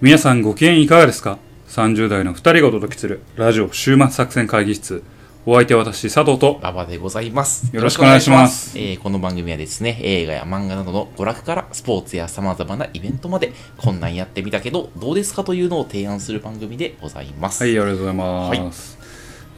[0.00, 1.38] 皆さんご機嫌いかがですか
[1.70, 5.02] ?30 代の2人がお届けするラジオ週末作戦会議室。
[5.44, 6.58] お相手は私、佐藤と。
[6.60, 7.74] 馬場でございます。
[7.74, 17.64] よろしくお願いしますよろしくお願いしますえーこの番組はですね、映画や漫画などの娯楽からスポーツや様々なイベントまで、こんなんやってみたけど、どうですかというのを提案する番組でございます。
[17.64, 18.98] はい、ありがとうございます。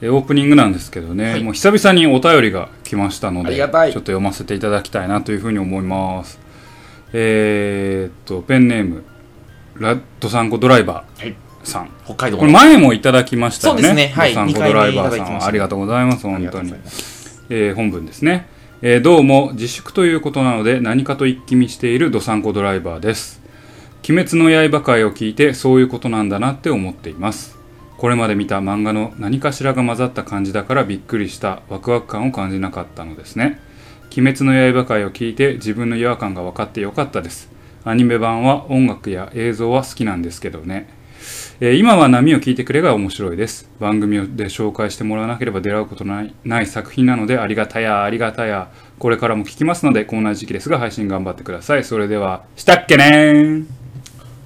[0.01, 6.39] えオープニングなんですけどね、はいもう久々にお便りが来ましたので、ありちょっと読ませていただきたいなというふうに思います。
[7.13, 9.03] えーっと、ペンネーム、
[9.75, 11.29] ラッドサンコドライバはい。
[11.29, 11.89] ーさん。
[12.05, 13.81] 北海道これ前もいただきましたよね。
[13.83, 14.13] そうですね。
[14.15, 14.29] はい。
[14.29, 16.73] ドサンコドライバーさん、ありがとうございます、本当に。
[17.49, 18.47] えー本文ですね、
[18.81, 23.41] えーどうも自粛ということなので何かと一気見しているドサンコドライバーです。
[24.09, 27.57] 鬼滅の刃会を聞いてそういうことなんだなって思っています。
[27.97, 33.59] これまで見た漫画の何かしらが混ざった感じだからびっくりしたワクワク感を感じなかったのですね。
[34.17, 37.50] 鬼滅の刃会を聞いて自分の違和感が分かってよかったです
[37.83, 40.87] アニメ版は音楽や映像は好きなんですけどね
[41.59, 43.69] えー今は波を聞いてくれが面白いです。
[43.79, 48.71] 番組で紹介してもらわなければ出会うことないない作品なのでありがたやありがたや。
[48.97, 51.83] これからも聞きますので、こんな時期ですが配信頑張ってください。
[51.83, 53.65] それでは、したっけねー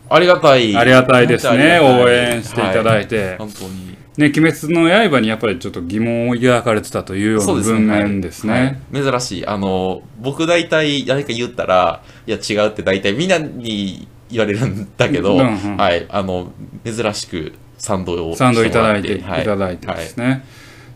[0.10, 0.76] ありがたい。
[0.76, 1.80] ありがたいですね。
[1.80, 3.26] 応援していただいて。
[3.26, 3.95] はい本当に。
[4.18, 8.80] ね、鬼滅の刃にやっぱりちょっと疑問を抱かれてたというような文面ですね。
[8.92, 9.04] はい。
[9.04, 9.48] 珍しい。
[9.48, 15.78] あの、僕大体誰か言ったら、いや違うって大体みんなに言われるんだけど、うんうん。
[15.78, 16.52] はい、あの、
[16.86, 20.46] 珍しく賛同を賛同いただいて、してもらっていただいてですね。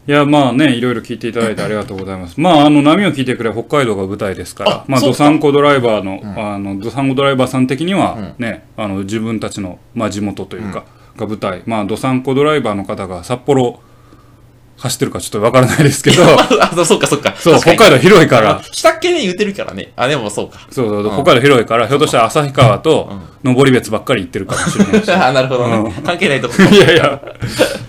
[0.08, 0.12] い。
[0.12, 2.40] や、まあね、いろいろ聞いていただいてありがとうございます。
[2.40, 6.54] まあ、あの、波を聞いてくれ、北海道が舞台ですからあ、まあ、ドサンコドライバーの、ん。
[6.54, 10.86] あの、ドサンコドライバーさん的にはうん、ね、あの、自分たちの、まあ、地元というか、
[11.20, 11.64] が舞台。
[11.66, 13.80] まあ、ドサンコドライバーの方が札幌
[14.80, 16.24] 走ってるかちょっとわからないですけど、
[16.62, 17.36] あ、そうかそっか。
[17.38, 19.92] そう、北海道広いから、北っけね言ってるからね。
[19.98, 20.60] あ、でもそうか。
[20.72, 23.12] そうそう、うん北海道広いから、ひょっとしたら旭川と
[23.44, 25.12] 登別ばっかり行ってるかもしれないし。
[25.12, 25.94] あ、なるほどね。
[26.06, 26.56] 関係ないとこ。
[26.72, 27.22] いやいや、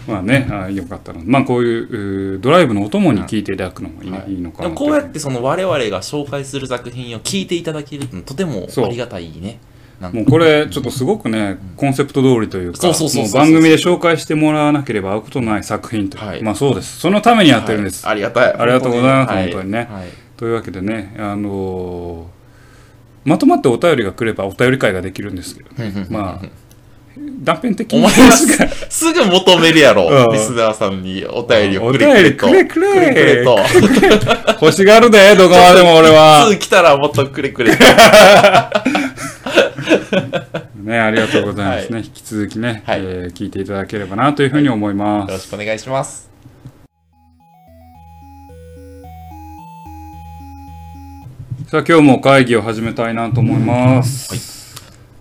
[0.09, 1.21] まあね、あよかったな。
[1.25, 9.61] まあこういうドライブのお供に聞いていただくのもいい,、はいい、いのかでなこうやってその我々が紹介する作品を聞いていただけるのとてもありがたいね。
[10.01, 12.89] もうこれちょっとすごくね、コンセプト通りというか、
[13.35, 16.99] 番組で紹介してもらわなければ会うことのない作品とはいまあそうです。
[16.99, 18.07] そのためにやってるんです。
[18.07, 18.55] はいありがたい。
[18.55, 19.89] ありがとうございますは本当にねはい
[20.37, 22.41] というわけでね、あのー
[23.23, 25.71] まとまってお便りが来ればお便り会ができるんですけど、
[26.09, 26.47] まあ、
[27.43, 28.47] 断片的にお前はす
[28.89, 30.31] すぐ求めるやろう。
[30.31, 32.97] んリスナーさんにお便りをおく便りくれくれと。
[32.97, 34.39] れくれくれくれと。
[34.63, 36.47] 欲しがるで、どこまでも俺は。
[36.49, 37.85] すぐ来たらもっとくれくれと。
[40.75, 41.99] ね、ありがとうございますね。
[42.01, 45.31] 引き続きね、はいえー聞いていただければなというふうに思います。
[45.31, 46.31] よろしくお願いします。
[51.69, 54.51] さあ、今日も会議を始めたいなと思います。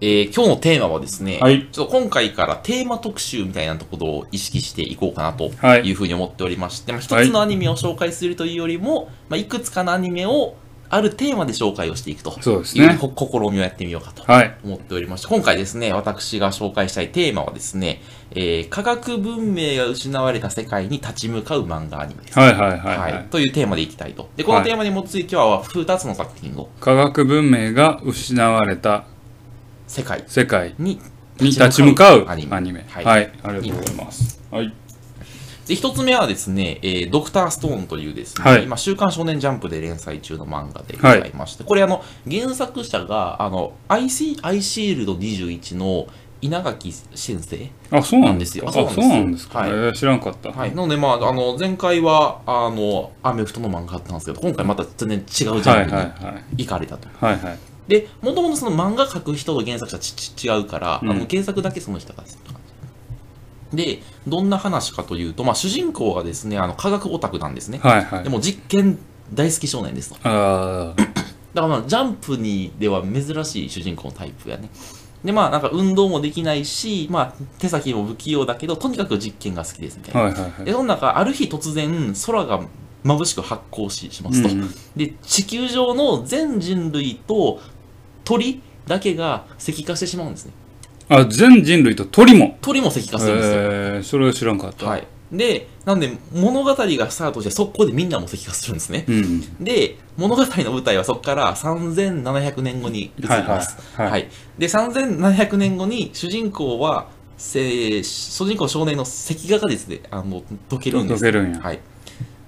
[0.01, 10.55] えー今日のテーマはですね、はいちょっと今回からテーマ特集みたいなところを意識していこうかなとはいいうふうに思っておりまして、まあ、一はいつのアニメを紹介するというよりも、まあ、いくつかのアニメを
[10.89, 14.55] あるテーマで紹介をしていくとそうですねいうこ試みをやってみようかとはい。
[14.63, 18.01] 思っておりまして、今回ですね、私が紹介したいテーマはですね、
[18.31, 22.39] えー科学文明が失われた世界に立ち向かう漫画アニメです。
[22.39, 24.29] はいはいはい、はいはいというテーマでいきたいと。
[24.35, 29.05] で、このテーマに基づいて今日は2つの作品を科学文明が失われた
[29.87, 30.99] 世界世界に
[31.39, 32.71] に立ち向かうアアニニメ。
[32.71, 32.85] メ。
[32.89, 34.41] はい、ありがとうございます。
[34.51, 34.73] はい。
[35.69, 46.07] で、一つ目はですね、えードクターストーンというですね、はい今、週刊少年ジャンプで連載中の漫画でございまして、これあの、原作者が、あの、アイシアイシールド21の
[46.41, 48.69] 稲垣先生あ、そうなんですか？
[48.69, 49.59] あ、そうなんですか？
[49.59, 50.51] はいえー知らんかった。
[50.51, 50.69] はい。
[50.73, 57.07] なので、まあ、あの、前回は、あの、アメフトの漫画だったんですけど、今回また全然違うジはいャンルはいに行かれたと。
[57.23, 57.33] はい。
[57.35, 57.59] はいはい。
[57.89, 62.23] で、もともとその漫画描く人と原作者ちち違うから、うんあの原作だけその人が
[63.73, 67.79] で、どんな話かというと、まあ、主人公がですね、あの科学オタクなんですね。
[67.79, 68.23] はいはい。
[68.23, 68.97] でも実験
[69.33, 70.15] 大好き少年ですと。
[70.23, 70.93] だか
[71.53, 74.69] らまあ、ジャンプにでは珍しい主人公のタイプやね。
[75.23, 80.21] で、まあ、なんか運動もできないし、まあ、手先も不器用だけど、とにかく実験が好きですみたいな。
[80.21, 80.71] はいはいはいで、。
[80.71, 82.61] その中、ある日突然、空が
[83.03, 84.49] 眩しく発光ししますと。
[84.49, 87.59] うんうんで、地球上の全人類と
[88.23, 90.53] 鳥だけが石化してしまうんですね。
[91.09, 92.57] あ、全人類と鳥も。
[92.61, 93.55] 鳥も石化するんですよ。
[93.55, 94.85] えー、それは知らんかった。
[94.85, 95.07] はい。
[95.31, 99.05] で、なんで、物語がスタートして、速攻でみんなも石化するんですね。
[99.07, 99.63] うん。
[99.63, 103.77] で、物語の舞台はそこから3700年後に移ります。
[103.95, 107.07] はいはいはいで、3700年後に主人公は、
[107.37, 111.23] せ主人公少年の石画がですね、あの、解けるんです。
[111.23, 111.79] 解けるんやはい。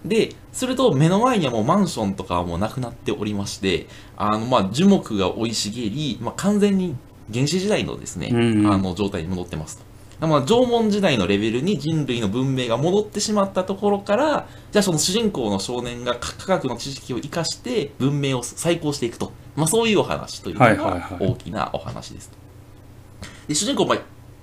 [0.04, 3.88] で、すると目の前にはもうマンションとかはもうなくなっておりまして、
[4.18, 6.96] あの、まあ、樹木が生い茂り、まあ、完全に
[7.34, 9.92] 原始時代のですね、うんあの状態に戻ってますと。
[10.28, 19.32] まあ、縄文時代のレベルに人類の文明が戻ってしまったところから、じゃあその主人公の少年が科学の知識を生かして文明を再興していくと。
[19.56, 22.32] まあそういうお話というのはいはいがはい大きなお話です。
[23.48, 23.98] で主人公は、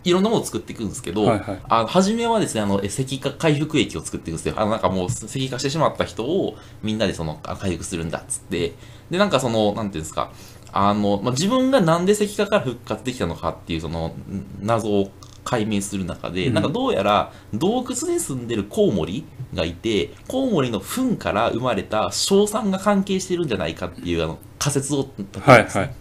[0.05, 4.55] いろんなものを作っていくんですけど、はいはいあの初めはですね、あの、え石化回復液を作っていくんですよ。
[4.57, 8.75] あの、なんかもう石化してしまった人をみんなでそのあ回復するんだっつって、
[9.11, 10.33] で、なんかその、なんていうんですか、
[10.81, 15.11] あの、まあ、自分がなんで石化から復活できたのかっていうそのん謎を
[15.43, 25.95] 解明する中で、うんなんかどうやら洞窟に住んでるコウモリがいて、コウモリの糞から生まれた硝酸が関係してるんじゃないかっていうあの仮説を立てるんですねはいはい。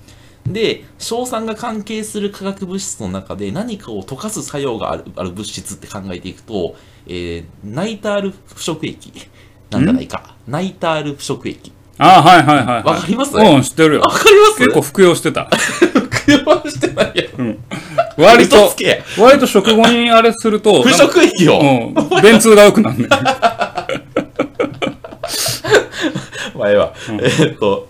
[0.53, 6.75] で、硝酸が関係する化学物質の中で何かを溶かす作用があるある物質って考えていくと、
[7.07, 9.11] えーナイタール腐食液
[9.71, 10.35] なんじゃないか。
[10.47, 11.71] ナイタール腐食液。
[11.99, 12.83] ああ、はいはいはいはい。
[12.83, 13.35] わかります？
[13.35, 14.09] うん、知ってるよわ。
[14.09, 14.59] かります？
[14.59, 15.45] 結構服用してた。
[15.45, 16.37] 服用
[16.69, 17.57] してないやん。
[18.17, 18.71] 割と
[19.19, 21.59] 割と食後にあれすると、腐食液を。
[21.59, 21.63] う
[22.19, 23.07] ん、便通が良くなるね。
[26.55, 26.93] 前は。
[27.09, 27.87] えーっと。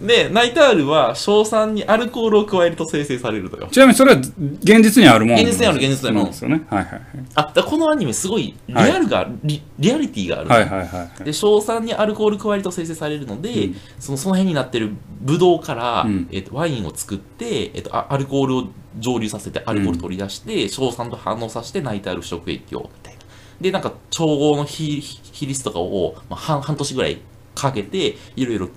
[0.00, 3.68] で、ナイタールは硝酸にアルコールを加えると生成されるのよ。
[3.70, 6.66] ちなみにそれは現実にあるもん現実にある現実にあるですよね。
[6.68, 7.02] はいはい
[7.34, 10.48] あ、だからこのアニメすごいリアルが、リリアリティがある。
[10.48, 10.60] はい。
[10.60, 11.24] はいはいはい。
[11.24, 14.90] で硝酸にアルコール加えると生成されるので、うんそのその辺になってる
[15.20, 23.20] ブドウから、うんえっとワインを作って、えっとあアルコールを蒸留させてアルコール取り出して、硝酸と反応させてナイタール腐食液をみたいな
[23.60, 27.20] でなんか調合の比比率とかを、まあ、半半年ぐらい
[27.54, 28.68] かけていろいろ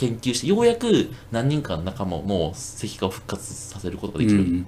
[0.00, 4.64] 研究してようやく何人かの仲間の石化を復活させることができるように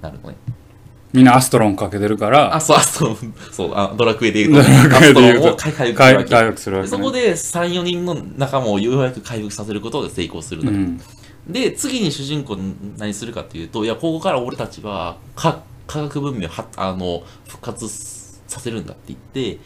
[0.00, 0.36] なるのね、
[1.12, 3.16] みんなアストロンかけてるから、あそうあそう。
[3.50, 4.60] そうあドラクエで言うと。
[4.60, 6.90] アストロンを回回復するわけ回回復するわけね。
[6.90, 11.00] でそこで3、4人の仲間をようやく回復させることで成功するのよ、うん。
[11.48, 12.56] で、次に主人公
[12.96, 19.58] 何するかっていうと、いや、ここから俺たちは科科学文明をはあの復活させるんだって言って、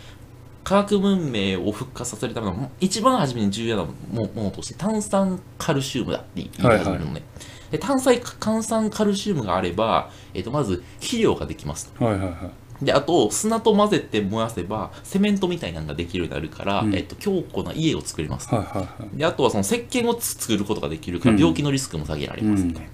[0.64, 3.92] 科学文明を復活させるための一番初めに重要なも
[4.34, 7.22] ものとして炭酸カルシウムだって言い始めるのね。
[7.70, 12.04] で炭酸炭酸カルシウムがあれば、えっとまず肥料ができますと。
[12.04, 12.34] はいはいは
[12.80, 12.84] い。
[12.84, 18.52] で、あと、砂と混ぜて燃やせば、セメントみたいなのができるようになるから、うんえっと、強固な家を作れます。
[18.52, 19.16] はいはいはい。
[19.16, 22.88] で、あとはその石鹸を作ることができるから、うん病気のリスクも下げられますみたいな。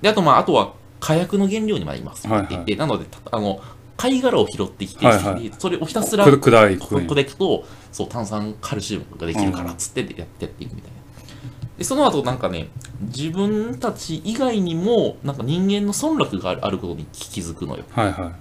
[0.00, 3.60] で、あと、まあ、あとは火薬の原料にもなりますって言って、はいなので、たあの、
[4.02, 11.02] 貝殻を拾ってきて、はいはいそれをひたすらく砕くと、そう、炭酸カルシウムができるからっつってやってやっていくみたいな。
[11.78, 12.66] で、その後なんかね、
[13.00, 17.84] 自分たち以外にも、なんか人間の村落があるあることに気づくのよ。
[17.92, 18.32] はいは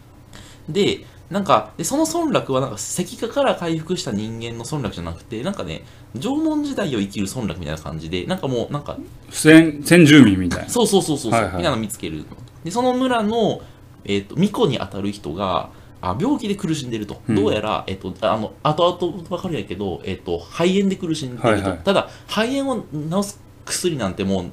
[0.68, 5.84] で、なんか、でその村落はなんか石化から回復した人間の村落じゃなくて、なんかね、
[6.16, 9.32] 縄文時代を生きる村落みたいな感じで、なんかもう、なんか、い。
[9.32, 10.70] 先、先住民みたいな。
[10.70, 12.24] そうそうそうそう、はいはいみたいなの見つけるの。
[12.64, 13.62] で、その村の、
[14.06, 15.70] えっ、と、巫女に当たる人が、
[16.04, 17.22] あ病気で苦しんでると。
[17.30, 21.48] うんどうやら、えっ、と、あの、後々わかるんやけど、えっ、と、肺炎で苦しんでると。
[21.48, 22.84] はいはいただ、肺炎を
[23.24, 24.46] 治す薬なんてもう、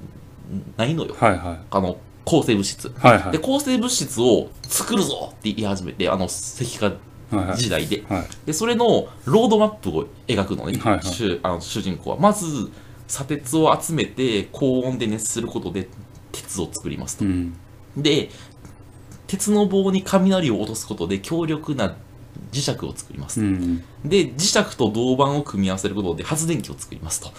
[0.77, 1.15] ないのよ。
[1.19, 1.59] はいはい。
[1.71, 2.93] あの、抗生物質。
[2.93, 3.39] で、はいはい。
[3.39, 6.93] 抗生物質を作るぞって言い始めて、あの、石化
[7.31, 7.57] はいはい。
[7.57, 8.05] 時代で。
[8.09, 8.27] はい。
[8.47, 12.17] で、それのロードマップを描くのね、はいはい主あの主人公は。
[12.19, 12.71] まず、
[13.07, 15.89] 砂鉄を集めて高温で熱することで
[16.33, 17.25] 鉄を作りますと。
[17.25, 17.55] うん。
[17.97, 18.31] で、
[19.29, 21.95] 鉄の棒に雷を落とすことで強力な
[22.51, 23.41] 磁石を作ります。
[23.41, 23.79] うん。
[24.05, 27.31] で、磁石と銅板を組み合わせることで発電機を作りますと。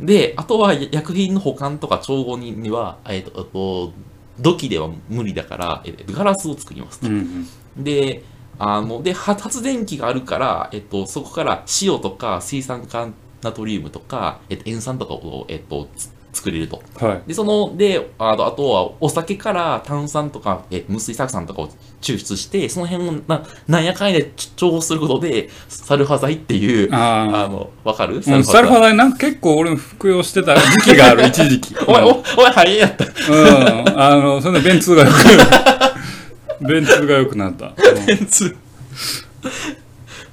[0.00, 3.92] で、あとは薬品の保管とか調合には、えっ、と、あと
[4.38, 7.10] 土器では無理だから、えーガラスを作りますとう。
[7.10, 7.46] ん。
[7.76, 8.22] で、
[8.58, 13.08] あの、で、は発電機があるから、えっと、そこから塩とか水酸化
[13.42, 16.82] ナトリウムとか、えっと、塩酸とかを、えっと、つ作れると。
[17.00, 17.22] はい。
[17.28, 21.68] で、その、で、あのあとは、お酒から炭酸とか、え無水酢酸とかを
[22.00, 28.22] 抽出して、その辺をな、なんやかんやで調合することで、サルファ剤っていう、ああの、わかる？
[28.26, 28.30] あ。
[28.36, 31.74] うんサルファ剤なんか結構俺も服用してた時期がある、一時期。
[31.86, 33.04] お前、お、お前、肺炎やった。
[33.04, 34.00] うん。
[34.00, 35.16] あの、それで便通が良く、
[36.72, 37.66] 便通が良くなった。
[37.66, 37.70] う
[38.14, 38.56] んつ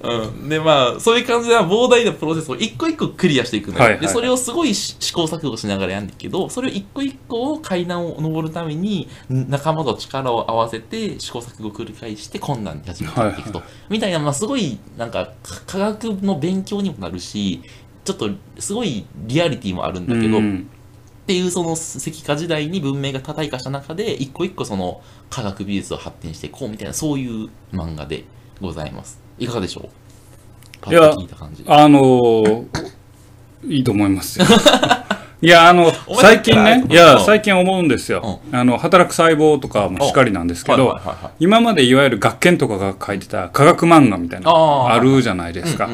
[0.06, 17.62] うん、でまあそういう感じで膨大なプロセスを一個一個クリアしていくのよ、はいはいでそれをすごいし試行錯誤しながらやんだけどそれを一個一個を階段を登るためにん仲間と力を合わせて試行錯誤を繰り返して困難に始めていくと、みたいな、まあ、すごいなんかか科学の勉強にもなるし
[18.04, 20.70] ちょっとすごいリアリティもあるんだけど、うん。
[21.26, 28.26] っていうその石化時代に文明が多体化した中で一個一個その科学美術を発展していこうみたいなそういう漫画で
[28.62, 29.89] ございますいかがでしょう？
[30.82, 32.65] パいやッと聞いた感じあのー
[33.68, 34.46] いいと思いますよ。
[35.42, 38.39] いや、あの、最近ね、うんいや、最近思うんですよ。
[38.51, 41.00] あの、働く細胞とかもしっかりなんですけど
[41.39, 44.51] 今までいわゆる学研とかが書いてた科学漫画みたいな
[44.94, 45.89] あるじゃないですか。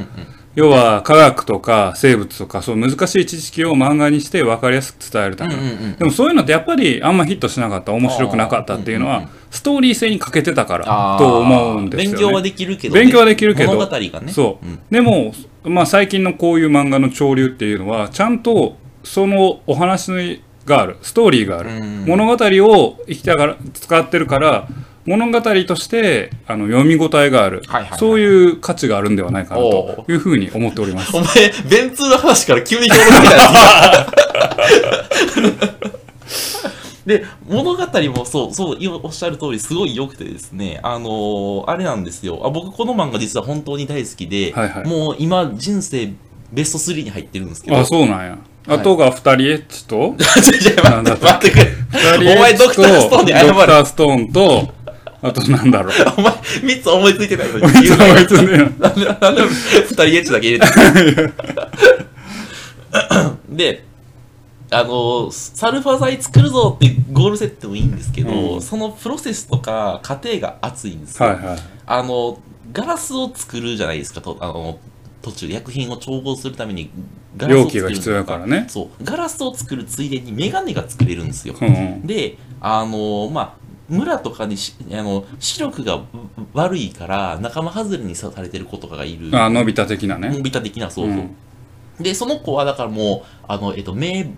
[0.56, 12.18] 要は、科学とか生物とか、そう難しい知識を漫画にして分かりやすく伝えるためうんうんうんでもそういうのってやっぱりあんまヒットしなかった、面白くなかったっていうのはうんうんうん、ストーリー性に欠けてたからと思うんですよね。
[12.18, 13.02] 勉強はできるけど、ね。
[13.02, 14.32] 勉強はできるけど物語がね。
[14.32, 24.68] そう、んでも、まあ、最近のこういう漫画の潮流っていうのはちゃんとそのお話があるストーリーがある、うん物語を生きたから使ってるから
[25.06, 31.16] 物語としてあの読み応えがある、はいはいはいそういう価値があるんではないかなおというふうに思っております。
[31.16, 34.08] お前、便通の話から急に評論みたいな。
[37.06, 42.42] で、物語もそう、そう、今おっしゃる通り、すごい良くてですね、あのーあれなんですよ。
[42.46, 46.14] あ僕、この漫画実は本当に大好きで、はいはいもう今、人生
[46.52, 47.78] ベスト3に入ってるんですけど。
[47.78, 48.16] あそうなんや。
[48.32, 51.64] はいあとが二人エッチと、 違う違う待って、待ってくれ。
[51.94, 53.48] 二人エお前、ッチドクターストーンに謝る。
[53.48, 54.74] ドクターストーンと、
[55.22, 55.94] あとなんだろう。
[56.18, 61.34] お前、3つ思いついてないのにこいつ言うなよは別にねなんで、なんで、二人エッチだけ入れてる
[63.50, 63.84] で、
[64.72, 71.30] あの、サルファ剤作るぞってゴール設定もいいんですけど、うんそのプロセスとか過程が熱いんですよ。
[71.30, 71.60] はいはい。
[71.86, 72.40] あの、
[72.72, 74.80] ガラスを作るじゃないですか、とあの
[75.22, 76.90] 途中で薬品を調合するために
[77.36, 79.04] ガラスを作る容器が必要だからねそう。
[79.04, 81.56] ガラスを作るついでにメガネが作れるんですよ。
[81.60, 83.54] うんうんで、あのまあ、
[83.92, 86.02] 村とかにしあの視力が
[86.54, 89.30] 悪いから仲間外れにされてる子とかがいる。
[89.38, 90.30] あ、のび太的なね。
[90.30, 91.16] のび太的な、そうそう。
[91.16, 91.36] うん
[92.02, 94.34] で、その子はだからもう、あの、えっと、目、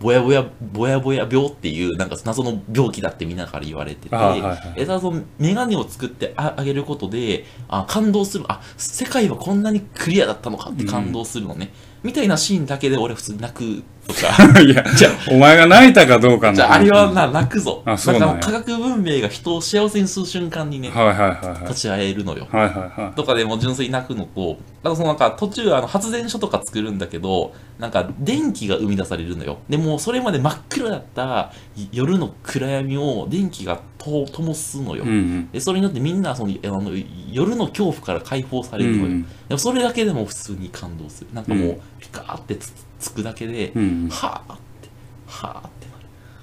[0.00, 11.72] ぼやぼや、ぼやぼや病っていう、なんか謎の病気だってみんなから言われてて、あはいはいえたそのメガネを作ってああげることで、あ、感動する、あ、世界はこんなにクリアだったのかって感動するのね。
[12.02, 14.60] みたいなシーンだけで俺普通に泣くとか。
[14.60, 16.54] いやじゃ、お前が泣いたかどうかの。
[16.54, 17.82] じゃあ、あれはな、泣くぞ。
[17.84, 21.68] あそうなん科学文明が人を幸せにする瞬間にね、はいはいはいはい。
[21.68, 22.46] 立ち会えるのよ。
[22.50, 23.16] はいはいはい。
[23.16, 29.58] とかでも純粋に泣くのと、あとそのなんか途中あの発電所とか作るんだけど、なんか電気が生み出されるのよ。
[29.68, 31.52] でもそれまで真っ暗だった
[31.92, 35.04] 夜の暗闇を電気がと灯すのよ。
[35.04, 35.50] うんうん。
[35.50, 36.92] でそれによってみんなそのあの
[37.30, 39.04] 夜の恐怖から解放されるのよ。
[39.06, 41.30] うんでもそれだけでも普通に感動する。
[41.34, 44.88] なんかもううピカーってつつくだけで、うんはーって、
[45.26, 45.98] はーってな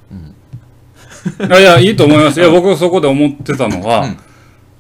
[0.10, 0.12] る。
[0.12, 0.36] うん。
[1.48, 2.40] いやいや、いいと思います。
[2.40, 4.18] いや、僕そこで思ってたのは、うん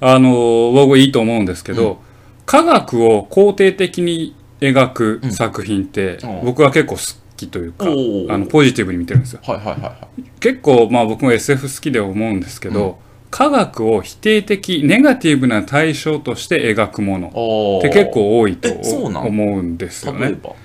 [0.02, 2.00] あの、僕いいと思うんですけど、
[2.46, 9.42] 科学を肯定的に描く作品って、うん僕は結構好きというか、あの、ポジティブに見てるんですよ。
[9.44, 10.24] はいはいはいはい。
[10.40, 13.00] 結構、まあ僕も SF 好きで思うんですけど、
[13.30, 20.28] 科学を否定的、ネガティブな対象として描くものおって結構多いと思うんですよね。
[20.28, 20.56] 例えば、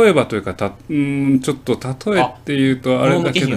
[0.00, 3.56] 例えばというか、たうーんちょっと例えっていうとあれだけど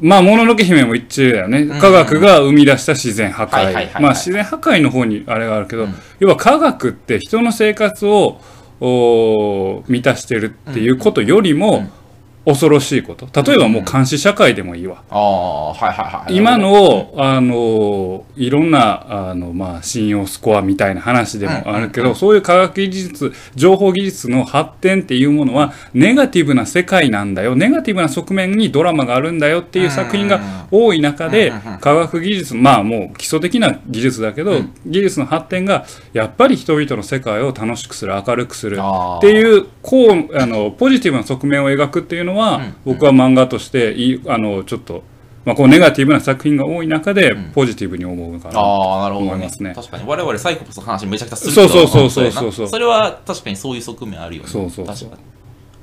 [0.00, 1.64] まあ、もののけ姫も一致だよね。
[1.64, 3.72] ん科学が生み出した自然破壊。
[3.72, 8.40] いまあ、自然破壊の方にあれがあるけど、うん要は科学って人の生活を
[8.80, 11.88] おー満たしてるっていうことよりも、
[12.48, 13.28] 恐ろしいこと。
[13.42, 15.02] 例えばもう監視社会でもいいわ。
[16.30, 30.40] 今の、あの、いろんな、あの、まあ、信用スコアみたいな話でもあるけど、そういう科学技術、情報技術の発展っていうものは、ネガティブな世界なんだよ、ネガティブな側面にドラマがあるんだよっていう作品が
[30.70, 31.52] 多い中で、
[31.82, 42.37] 科学技術、まあもう基礎的な技術だけど、技術の発展が、やっぱり人々の世界を楽しくする、明るくするっていう、こう、あの、ポジティブな側面を描くっていうのは、
[42.84, 45.02] 僕は漫画としていい、あの、ちょっと、
[45.44, 48.60] まあ、こうネガティブな作品が多い中で、ポジティブに思うのかな。
[48.60, 49.32] ああ、なるほど、ね。
[49.32, 50.04] 思いますね確かに。
[50.06, 54.48] 我々サイコパスの話めちゃくちゃするそうそうそうけどそうそうそうそれは確かにそういう側面あるよね。
[54.48, 55.22] そうそうそう確かに。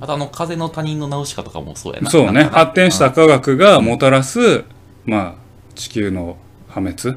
[0.02, 2.10] あの、風の他人のナウシカとかもそうやな。
[2.10, 2.44] そうね。
[2.44, 4.64] 発展した科学がもたらす、
[5.06, 5.34] まあ、
[5.74, 7.16] 地球の破滅うん。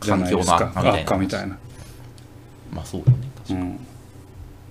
[0.00, 0.72] じゃないですか。
[0.74, 1.00] 悪化みたいな。
[1.00, 1.58] 悪化みたいな。
[2.72, 3.14] まあそうよね。
[3.36, 3.60] 確かに。
[3.60, 3.78] うん。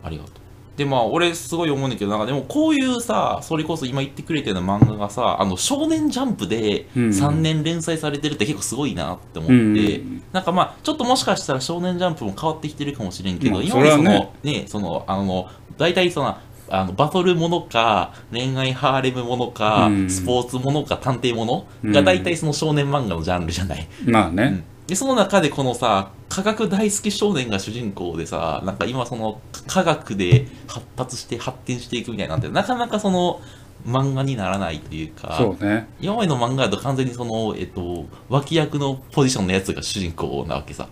[0.04, 0.34] ありがとう。
[0.76, 7.10] で、まあ、俺すごい思うんだけど、なんかでもこういうさ、それこそ今言ってくれたような漫画がさ、あの、少年ジャンプでうん。
[7.10, 9.60] 3年連載されてるって結構すごいなって思って、う
[10.04, 10.24] ん。
[10.32, 14.32] なんかまあ、ちょっともしかしたら少年ジャンプも変わってきてるかもしれんけど、まあ今までその、ね。
[14.44, 16.38] ねその、あの、大体その、
[16.70, 20.10] あのバトルものか恋愛ハーレムものか、うん。
[20.10, 24.64] スポーツものか探偵ものが大体その少年漫画のジャンルじゃない、まあね。
[24.88, 33.42] でその中でこのさ科学大好き少年が主人公でさなんか今その科学で発達して発展していくみたいなんてなかなかその
[33.86, 35.88] 漫画にならないというかそうね。
[36.00, 40.88] 今までの漫画だと完全にその、えっと、脇役のポジションのやつが主人公なわけさ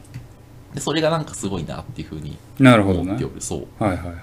[0.74, 3.30] でそれがなんかすごいなっていうふうになるほどね思ってお。
[3.30, 4.16] る、そうはいはいはい。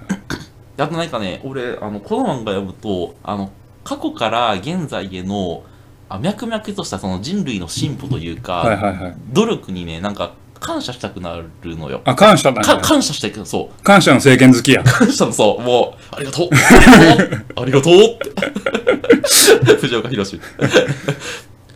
[0.77, 3.51] であとなんかね俺あのこの漫画読むとあの
[3.85, 5.65] 過去から現在への
[6.09, 9.17] あ脈々としたその人類の進歩というか、はいはいはい。
[9.33, 12.00] 努力にねなんか感謝したくなるのよ。
[12.05, 12.67] あ、感謝だね。
[12.67, 14.83] か感謝したくそう感謝の政権好きや。
[14.83, 16.49] 感謝のそうもうありがとう
[17.61, 17.95] ありがとう
[19.81, 20.41] 藤岡弘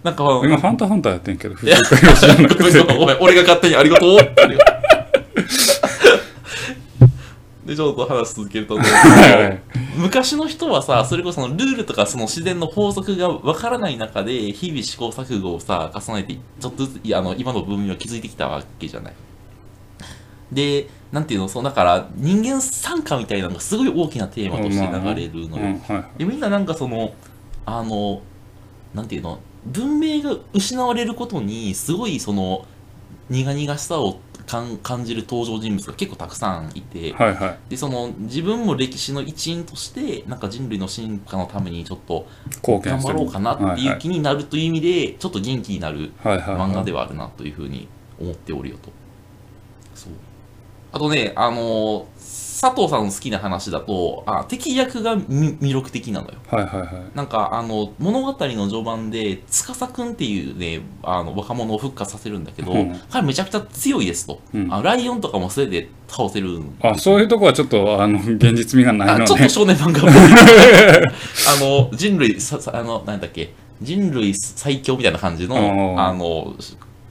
[0.03, 2.95] なんか今、ハンターハンターやってんけど、藤岡弘じゃなくて。
[2.97, 4.59] ごめん、俺が勝手にありがとうって。
[7.73, 9.63] で、ちょっと話続けると、 はいはい
[9.97, 19.13] 昔の人はさ、それこそそのルールとかその自然の法則がわからない中で、日々試行錯誤をさ、重ねて、ちょっとずつ、あの、今の文明を築いてきたわけじゃない。
[20.51, 26.03] で、なんていうの、そう、だから、人間参加みたいなのがすごい大きなテーマとして流れるのよ。
[26.17, 27.15] でみんななんかその
[27.65, 28.23] あの
[28.95, 32.67] なんていうの文明が失われることにすごいその
[33.31, 37.59] 苦々しさを感感じる登場人物が結構たくさんいて、はいはい。
[37.71, 42.27] でその自分も歴史の一員としてなんか人類の進化のためにちょっと
[42.63, 43.01] 頑。
[43.03, 46.71] 張ろうかなっていう気になるという意味でちょっと元気になるはいはいはい。
[46.71, 47.89] 漫画ではあるなというふうに
[48.21, 48.91] 思っておるよと。
[49.95, 50.13] そう。
[50.93, 52.07] あとね、あの
[52.63, 56.35] 佐藤さんの好きな話だと、あ敵役がみ魅力的なのよ。
[56.49, 56.89] はいはいはい。
[57.13, 64.41] なんか、あの、物語の序盤で、司くんっていうね、あの、若者を復活させるんだけど、うん彼めちゃくちゃ強いですと。
[64.55, 66.61] うんあライオンとかも素手で倒せる。
[66.83, 69.25] あ、そういうとこはちょっと、あの、現実味がないのね。
[69.25, 70.03] あちょっと少年漫画。
[70.07, 76.55] あの、人類、ささあの、なんだっけ、人類最強みたいな感じの、あの、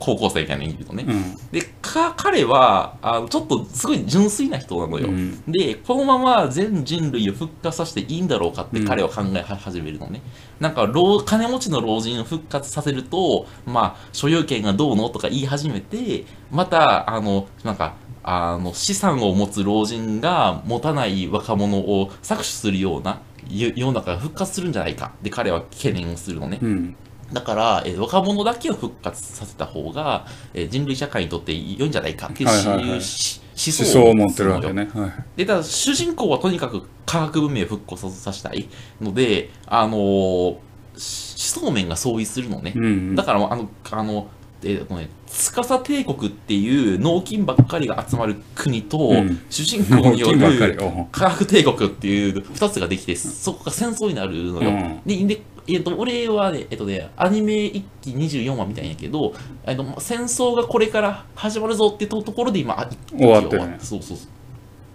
[0.01, 1.05] 高校生みたいな意味のね。
[1.08, 1.38] うん。
[1.51, 5.08] で、か、彼は、あのちょっとすごい純粋な人なのよ。
[5.08, 10.22] うんで、このまま全人類を復活させていいんだろうかってうん彼は考え始めるのね。
[10.60, 26.59] なんか老、金持ちの老人を復活させると、まあ、所有権がどうのとか言い始めて、また、あの、なんか、あの、資産を持つ老人が持たない若者を搾取するような世世の中が復活するんじゃないかって彼は懸念するのね。
[26.61, 26.96] うん。
[27.33, 34.89] だから、えー若者だけを復活させた方が、えー人類社会にとって良いんじゃないかっていうはいはい思思想を持ってるわけね。
[34.94, 35.11] はい。
[35.37, 38.67] で、ただ主人公はとにかく科学文明を復興させたい
[39.00, 40.55] ので、あのー
[40.98, 42.74] し思想面が相違するのね。
[42.75, 43.15] うん。
[43.15, 44.27] だから、あの、あの、
[44.63, 50.77] えーとね、司帝国っていう脳筋ばっかりが集まる国と、うん主人公による
[51.11, 54.70] 科学帝国っていう二つができて、そこが戦争になるのよ。
[54.70, 55.41] うんで、で
[55.75, 59.34] えっと、俺はね、えっとね、アニメ一期24話みたいんやけど、
[59.66, 64.27] えっと、戦争がこれから始まるぞってとところで今、あ終わってるねそうそうそ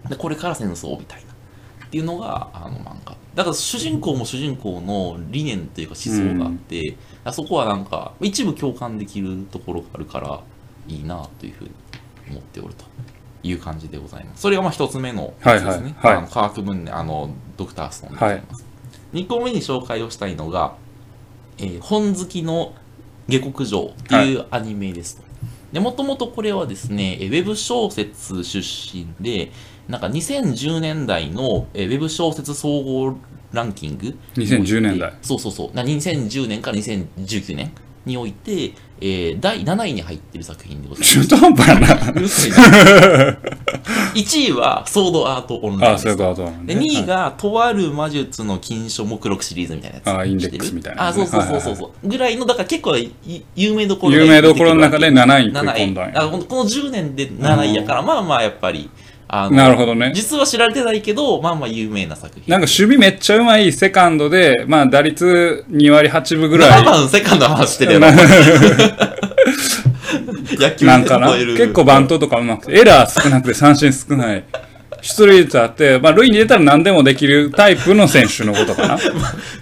[0.07, 0.09] う。
[0.09, 1.33] で、これから戦争みたいな。
[1.87, 3.17] っていうのが、あの漫画。
[3.35, 10.41] だから主人公も主人公の理念というか思想があって、あそこはなんか、一部共感できるところがあるから、
[10.89, 11.71] いいなというふうに
[12.31, 12.85] 思っておると
[13.43, 14.43] いう感じでございます。
[14.43, 15.95] それがまあ一つ目のやつですね。
[15.99, 18.66] はいはいはいあの科学文明、あの、ドクターストーンでございます。
[19.17, 20.77] 二個目に紹介をしたいのが、
[21.59, 22.75] えー本好きの
[23.29, 25.23] 下克上っていうアニメですと。
[25.73, 29.51] で、もともとこれはですね、えーウェブ小説出身で、
[29.89, 33.17] なんか2010年代のえーウェブ小説総合
[33.53, 35.15] ランキング2010年代。
[35.23, 35.75] そうそうそう。
[35.75, 37.73] な2010年から2019年
[38.07, 41.21] において、えー第7位に入っている作品でございます。
[41.21, 42.13] 中途半端やな。
[42.13, 42.57] うるさいな。
[44.15, 46.81] 1位はソードアートオンラインあ、ですそういうことなんで、ね。
[46.81, 50.09] 2位はいが、とある魔術の金書目録シリーズみたいなやつ。
[50.09, 52.09] あインデックスみたいなねあ、そうそうそうそうそう。
[52.09, 53.13] ぐらいの、だから結構い
[53.55, 56.23] 有名どころが有名どころの中で7位に食い7込んだんや。
[56.23, 58.89] 位あこのこの10年で7位やから、まあまあやっぱり、
[59.29, 62.45] あのなるほどね実は知られてないけど、まあまあ有名な作品。
[62.47, 66.85] なんか守備めっちゃうまいセカンドで、まあ打率2割8分ぐら7い。
[66.85, 68.13] 番セカンドの話してるよな。
[70.59, 71.33] 野球なんかな？
[71.35, 74.45] 結構バントとかうまくて、エラー少なくて三振少ない。
[75.03, 78.99] 出塁率あって、まあ塁に出たら何でもできるタイプの選手のことかな。
[78.99, 79.13] ち ょ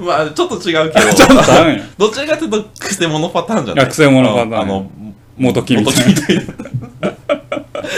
[0.05, 1.09] まあちょっと違うけど。
[1.09, 1.83] っとあるんや。
[1.99, 4.91] どちらかというと、くせ者パターンじゃないくせ者パターンあの、
[5.37, 6.15] 元木みたい
[7.01, 7.14] な。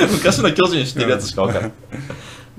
[0.13, 1.73] 昔の巨人知ってるやつしかわからん。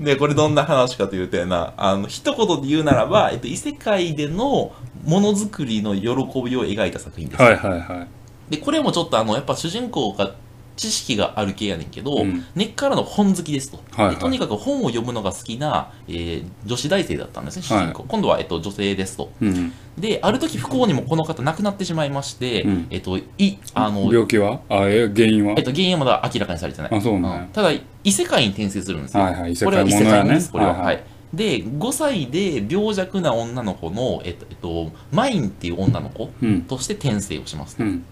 [0.00, 4.72] で、これどんな話かというとやな、あの、一言で言うならば、えっと、異世界での
[5.04, 6.06] ものづくりの喜
[6.42, 7.42] びを描いた作品です。
[7.42, 8.06] はいはいは
[8.48, 8.52] い。
[8.52, 10.34] で、これもちょっとあの、やっぱ主人公が
[10.78, 18.02] 知識がある系やねんけど、うん根っからの本好きですと、はいはいでとにかく本を読むのが好きな、えー女子大生だったんですね、主人公。
[18.04, 19.30] は今度は、えっと、女性ですと。
[19.42, 19.72] うん。
[19.98, 24.60] で、ある時不幸にもこの方亡くなってしまいまして、うんえっと、い、あの、病気は？
[24.68, 25.54] あ、え、原因は？
[25.56, 26.94] えっと、原因はまだ明らかにされてない。
[26.94, 27.70] あそうねんただ、
[28.04, 29.24] 異世界に転生するんですよ。
[29.24, 30.70] はいはい異世これは異世界です、これは。
[30.70, 31.36] はいははいい。
[31.36, 36.62] で、5歳で病弱な女の子の、えっと、えっと、マインっていう女の子うん。
[36.62, 37.76] として転生をします。
[37.78, 38.04] うん。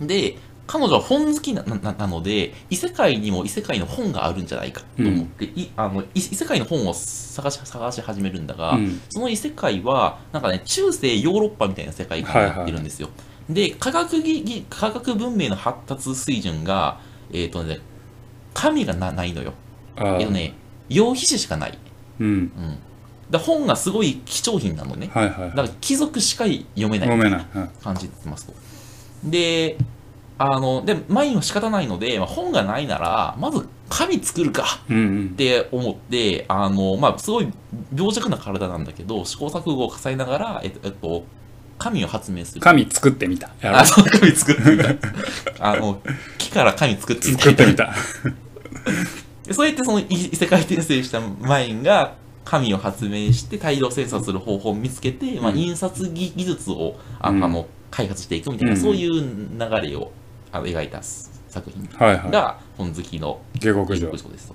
[0.00, 0.36] で、
[0.68, 9.00] 彼女は本好きなななので異世界にも異世界の本があるんじゃないかと思って、いあの異異世界の本を探し探し始めるんだが、うん。
[9.08, 13.08] その異世界はなんかね中世ヨーロッパみたいな世界観になってるんですよ、
[13.48, 17.00] で科学技技科学文明の発達水準が
[17.32, 17.80] えっ、とね
[18.52, 19.54] 神がなないのよ。
[19.96, 20.52] あえっとね
[20.90, 21.78] 羊皮紙しかない、
[22.20, 22.28] うん。
[22.28, 22.78] うん、
[23.30, 25.10] だ本がすごい貴重品なのね。
[25.14, 27.08] はいはいだから貴族しか読めない。
[27.82, 28.54] 感じになってますと。
[29.24, 29.76] で、
[30.38, 35.26] あの、で、マインは仕方ないので、まあ、本がないなら、まず紙作るかうんうん。
[35.26, 37.52] って思って、あの、まあ、すごい
[37.94, 41.24] 病弱な体なんだけど、試行錯誤を重ねながら、えっと、えっと、
[41.78, 42.60] 紙を発明する。
[42.60, 43.50] 紙作ってみた。
[43.62, 44.94] あ、そう、紙作ってみた。
[45.60, 46.00] あの、
[46.38, 47.42] 木から紙作ってみた。
[47.42, 47.94] 作ってみた。
[49.48, 55.58] でそうやってその異異世界転生したマインが紙を発明して大量生産する方法を見つけて、まあ、うん。
[55.58, 57.42] 印刷技技術をあ,、うん。
[57.42, 58.80] あの開発していくみたいな、うん。
[58.80, 60.12] そういう流れを
[60.52, 61.88] あの描いた作品
[62.30, 64.10] が本好きの下克上。
[64.10, 64.54] ですと。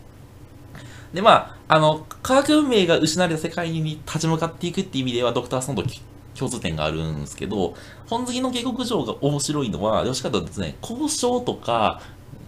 [1.13, 5.95] でまあ、あの科学文明が失われた世界に立ち向かっていくっていう意味ではドクターストーンと
[6.35, 7.75] 共通点があるんですけど
[8.07, 10.75] 本好きの下克上が面白いのはどっちかというとですね。
[10.81, 12.01] 交渉とか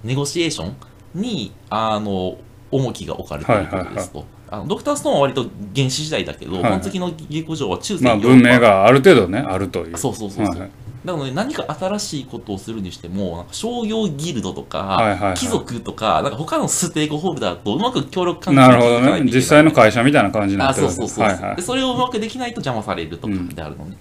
[0.03, 0.75] ネゴシエーション
[1.13, 2.37] にあの
[2.71, 4.25] 重きが置かれていることですと。
[4.49, 6.71] あのドクターストーンは割と原始時代だけど、はいはい。
[6.73, 9.97] 本好きの下克上は中世まあ文明がある程度ねあるという。
[9.97, 15.33] そうそうそうそう、はいはいなので何か新しいことをするにしてもなんか商業ギルドとか、はいはいはい。
[15.35, 18.81] 貴族とかなんか他のステークホルダーとうまく協力関係なる。
[18.81, 19.21] ほどね。
[19.23, 21.55] 実際の会社みたいな感じになあってるそうそうそう、はいはい。
[21.57, 23.97] でそれをうまくできないと邪魔されるとかうんであるのね、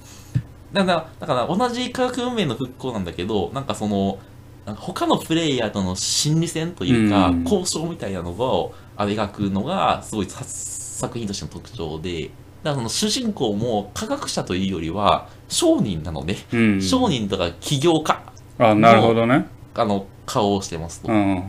[0.73, 4.19] だからだから同じ科学文明の復興なんだけどなんかその
[4.67, 7.43] 他のプレイヤーとの心理戦というか、うん。
[7.45, 12.31] 交渉みたいなのをあ描くのがすごいさ作品としての特徴で
[12.65, 16.83] だからその主人公も科学者というよりは商人なので、うん。
[16.83, 18.23] 商人とか起業家
[18.59, 19.47] あなるほどね。
[19.75, 21.43] あの顔をしてますと、うん。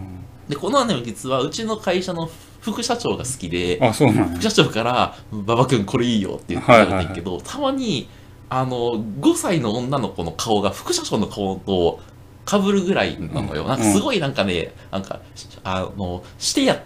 [0.50, 4.26] でこのアニメ実はうちの会社の副社長が好きであそうなんや。
[4.26, 8.10] 副社長から「馬場君これいいよ」って言って言われてるけど、たまに
[8.50, 12.00] あの5歳の女の子の顔が副社長の顔と
[12.48, 15.22] 被るぐらいなのよ、うんなんかすごいなんかねなんか
[15.64, 16.80] あのしてやっ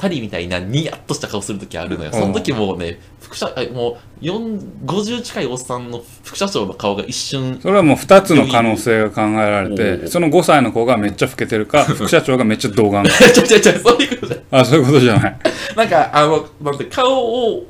[0.00, 2.18] たりみたいなニヤッとした顔する時あるのよ、うん。
[2.18, 13.04] その時もうね副社あもう4 50近いおっさんの副社長の顔が一瞬それはもう2つの可能性が考えられおてーその5歳の子がめっちゃ老けてるか副社長がめっちゃ童顔。
[13.04, 15.38] ちょちょちょそういうことじゃあそういうことじゃない。
[15.76, 17.66] なんかあのなんて顔を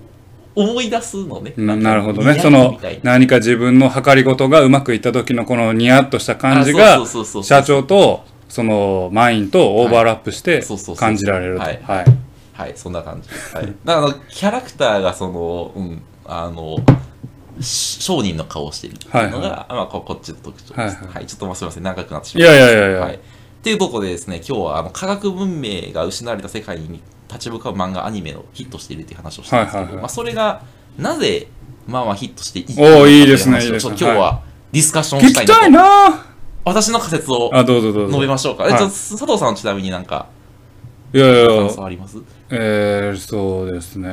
[0.54, 1.52] 思い出すのね。
[1.56, 2.38] なるほどね。
[2.38, 7.06] その何か自分の計り事がうまくいった時のこのニヤッとした感じあが
[7.42, 10.62] 社長とそのマインとオーバーラップして
[10.96, 11.62] 感じられると。
[11.62, 11.80] はい。
[11.82, 12.04] はい。
[12.52, 13.28] はい、そんな感じ。
[13.56, 13.74] はい。
[13.84, 16.76] だからキャラクターがその、うん、あの、
[17.60, 18.98] し商人の顔をしている
[19.30, 20.74] のが、はいまあこ、こっちの特徴です。
[20.74, 20.94] ははい。
[20.94, 21.26] い、はい。
[21.26, 22.64] ちょっとまあすみません、長くなってしいまいました。
[22.66, 23.14] やいやいやいや、はい。
[23.14, 23.18] っ
[23.62, 30.02] ていうところでですね、今日はあの科学文明が失われた世界に立ち向かう漫画、アニメのヒットしているっていう話をしたんですけど、はいはいはい。
[30.02, 30.62] まあ、それが、
[30.98, 31.46] なぜ、
[31.86, 35.54] まあまあヒットしていいおーいいう話をいいですね今日はディスカッション聞したいなと。
[35.54, 36.29] きたいな
[36.64, 38.64] 私の仮説をあどうぞどう述べぞましょうか。
[38.64, 38.74] はい。
[38.74, 40.26] えちょっと佐藤さんはちなみになんか、
[41.12, 41.70] いやい感や。
[41.70, 42.18] 想あります？
[42.50, 44.08] えー、そうですね。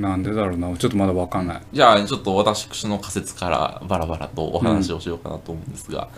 [0.00, 0.76] なんでだろうな。
[0.76, 1.62] ちょっとまだわかんない。
[1.72, 6.08] じゃあ、ちょっと私の仮説からバラバラとお話をしようかなと思うんですが、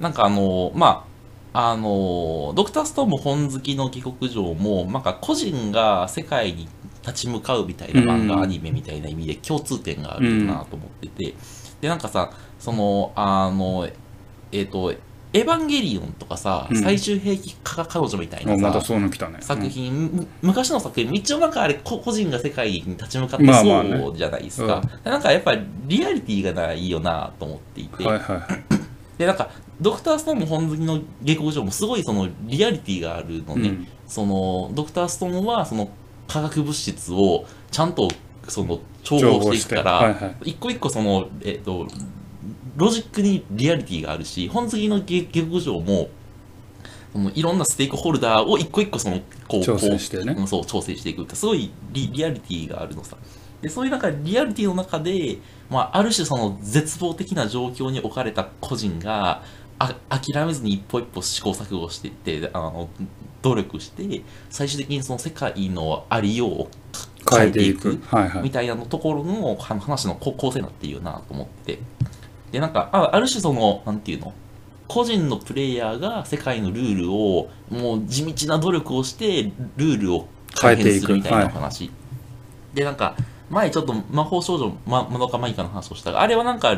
[0.00, 1.06] なんかあの、ま
[1.54, 6.68] あ、あの、ドクターストーンも本好きの帰国上も、なんか個人が世界に
[7.02, 8.42] 立ち向かうみたいな漫画、うん。
[8.42, 11.34] アニメみたいな意味で共通点があるなと思ってて、
[11.80, 13.88] で、なんかさ、その、あの、
[14.52, 14.94] えっ、と、
[15.34, 16.82] エヴァンゲリオンとかさ、うん。
[16.82, 19.38] 最終兵器か彼女みたいなさ、あまたそういうの来たね。
[19.40, 23.98] 作品、む昔の作品一応なんかあれこ個人が世界に立ち向かってまあまあね。
[23.98, 28.64] そうじゃないですか、なんかやっぱりリアリティがないよなと思っていて、うんはいはいはい。
[29.16, 33.88] でなんかドクターストーンも本好きの下克上もすごいそのリアリティがあるのね、うん。
[34.06, 35.90] そのドクターストーンはその
[36.28, 38.08] 化学物質をちゃんと
[38.48, 40.50] その調合していくから、はいはい。
[40.50, 41.86] 一個一個その、えっと
[42.76, 46.08] ロジックにリアリティがあるし本好きの下下克上も
[47.12, 50.34] そのいろんなステークホルダーを一個一個そのこう調整してね。
[50.46, 53.16] そう調整していくってすごいリリアリティがあるのさ。
[53.60, 55.38] でそういうなんかリアリティの中で、
[55.70, 59.42] まあ、ある種その絶望的な状況に置かれた個人が
[59.78, 62.88] あ諦めずに一歩一歩試行錯誤していってあの
[63.42, 66.68] 努力して最終的にその世界のありようを
[67.30, 68.00] 変えていく。
[68.42, 71.78] みたいなのところのは話の構構成になっているよなと思って
[72.52, 74.32] でなんかあある種そのなんていうの？
[74.86, 81.90] 個人のプレイヤーが世界のルールをもう地道な努力をしてルールを改変するみたいなお話、
[82.74, 83.16] でなんか
[83.50, 86.12] 前ちょっと魔法少女ままどかマイカの話をした。
[86.12, 86.74] があれはなんか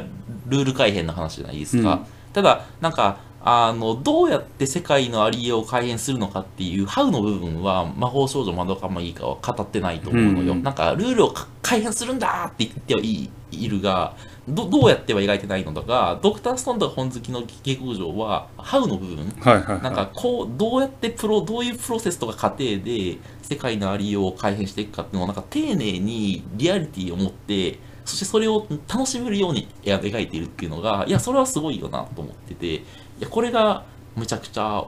[0.47, 2.07] ルール改変の話じゃないですか、うん。
[2.33, 10.55] ただなんかあの、どうやって世界のありようを改変するのかっていう、ハウの部分は魔法少女まどかまいいかは語ってないと思うのよ。
[10.55, 10.63] うん。
[10.63, 32.83] なんか、ルールをか改変するんだって言ってはいいいるが、どどうやっては描いてないのだが、ドクターストーンとか本好きの下克上は、ハウの部分、はいはいはいなんかこう、どうやってプロ、どういうプロセスとか過程で世界のありようを改変していくかっていうのをなんか丁寧にリアリティを持って、そしてそれを楽しめるように描いているっていうのが、いや、それはすごいよなと思ってて、い
[33.21, 34.85] や、これがむちゃくちゃ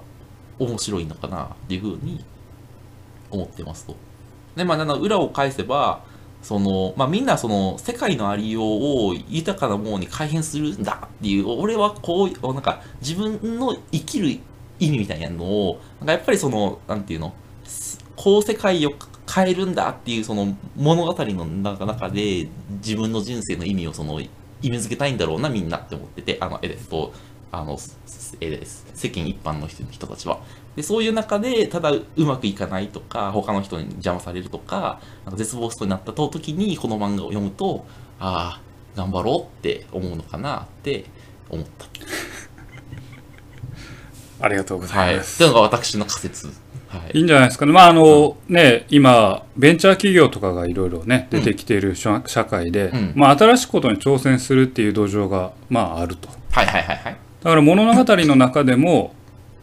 [0.59, 2.23] 面白いのかなっていうふうに
[3.31, 3.97] 思ってますと。
[4.55, 6.05] で、まあ、あの裏を返せば、
[6.47, 14.29] その、まあ、みんなその世界のありようを豊かなものに改変するんだっていう、俺はこう、なんか自分の生きる
[14.79, 17.35] 意味みたいなのを、なんかやっぱりその、なんていうの、
[18.15, 18.93] こう世界を
[19.29, 24.31] 変えるんだっていうその物語の中で自分の人生の意味をその意
[24.63, 27.13] 味づけたいんだろうなみんなって思ってて、あの、えっと、
[27.53, 27.79] あの、
[28.41, 28.87] えです。
[28.95, 30.41] 世間一般の人人たちは。
[30.77, 37.87] で、そういう中で、ただうまくいかないとか、他の人に邪魔されるとか、なんか絶望しそうになった時に、この漫画を読むと、
[38.21, 38.61] ああ、
[38.97, 41.07] 頑張ろうって思うのかなって
[41.49, 41.87] 思った。
[44.45, 46.49] ありがとうござはいます、ていうのが私の仮説。
[46.89, 57.17] はいい、いんじゃないですかねまああの、ね今ベンチャー企業とかがいろいろね出てきている社社会で、うんまあ新しいことに挑戦するっていう土壌がまああるとはいはいはいはい。
[57.47, 59.15] だから物語の中でも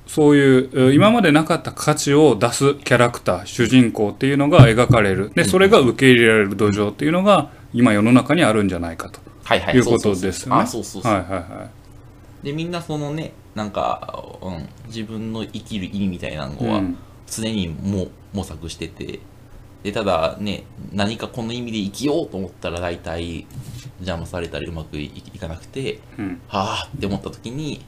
[0.07, 9.75] そういうえー今までなかった価値を出すキャラクター主人公っていうのが描かれるでそれが受け入れられる土壌っていうのが今世の中にあるんじゃないかとはいはい。
[9.75, 10.61] いうことですよね。
[10.61, 11.11] あ、そうそうそう。
[11.11, 11.69] はいはいは
[12.43, 16.67] で、みんなそのね、なんか、うん、自分の生きる意味みたいなのい。
[16.67, 19.19] は、うん常にも模索してて、
[19.83, 23.45] で、ただね、何かこの意味で生きようと思ったら大体
[23.99, 26.41] 邪魔されたりうまくいいかなくて、うん。
[26.47, 27.85] はあって思った時に、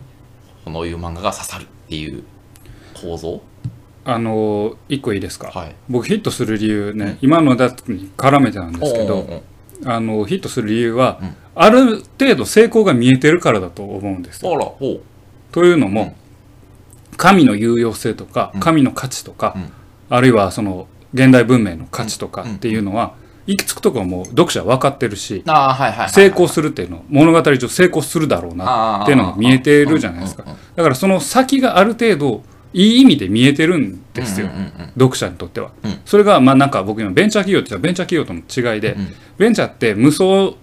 [0.65, 2.23] このいう漫画が刺さるっていう
[2.93, 3.41] 構造？
[4.03, 5.75] あの一個いいですか、はい。
[5.89, 9.41] 僕ヒットする理由ね、今のだとに絡めてなんですけど、
[9.86, 11.36] あのヒットする理由は、うん。
[11.55, 14.41] ある程度成功が見えてるからだと思うんです。
[14.41, 16.13] というのも、
[17.15, 18.60] 神の有用性とかうん。
[18.60, 19.71] 神の価値とか、うん。
[20.10, 23.13] あるいはその現代文明の価値とかっていうのは、
[23.47, 25.43] 行き着くところもう読者は分かってるし。
[26.10, 30.43] 成功するっていうの物語上成功するだろうなっていうのが見えてるじゃないですか。
[30.75, 34.49] だからその先がある程度いい意味で見えてるんですよ、
[34.95, 35.99] 読者にとっては、うん。
[36.06, 40.58] それがまあなんか僕今ベンチャー企業って言ったらベンチャー企業との違いで、うんベンチャーって無双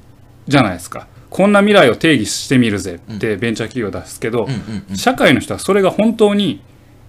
[0.49, 1.07] じゃないですか。
[1.29, 4.49] こんな未来を定義してみるぜってベンチャー企業出すけど、
[4.95, 6.61] 社会の人はそれが本当に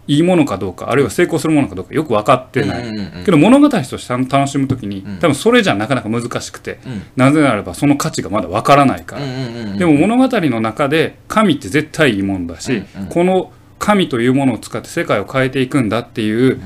[0.05, 2.83] いいものかどうかあるいは成功するものかどうかよく分かってない、
[3.25, 5.17] けど物語として楽しむときに、ん。
[5.19, 7.03] 多分それじゃなかなか難しくて、うん。
[7.15, 16.61] なぜならばその価値がまだ分からないから、でも物語の中で神って絶対いいものだし、この神というものを使って世界を変えていくんだっていう